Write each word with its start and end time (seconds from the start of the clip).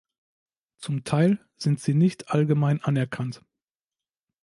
Zum 0.79 1.03
Teil 1.03 1.45
sind 1.57 1.79
sie 1.79 1.93
nicht 1.93 2.31
allgemein 2.31 2.83
anerkannt. 2.83 3.43